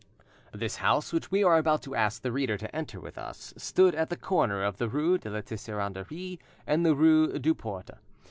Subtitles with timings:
[0.51, 3.93] This house, which we are about to ask the reader to enter with us, stood
[3.93, 7.99] at the corner of the rue de la Tixeranderie and the rue Deux Portes.